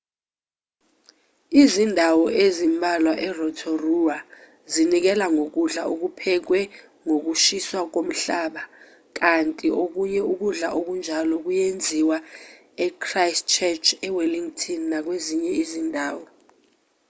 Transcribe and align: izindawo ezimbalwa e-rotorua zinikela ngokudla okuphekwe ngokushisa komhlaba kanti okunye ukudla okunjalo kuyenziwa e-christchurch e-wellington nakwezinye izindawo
izindawo 1.61 2.25
ezimbalwa 2.45 3.13
e-rotorua 3.27 4.17
zinikela 4.71 5.25
ngokudla 5.35 5.81
okuphekwe 5.91 6.59
ngokushisa 7.05 7.79
komhlaba 7.93 8.63
kanti 9.17 9.67
okunye 9.83 10.21
ukudla 10.31 10.67
okunjalo 10.79 11.33
kuyenziwa 11.45 12.17
e-christchurch 12.85 13.87
e-wellington 14.07 14.81
nakwezinye 14.91 15.51
izindawo 15.63 16.25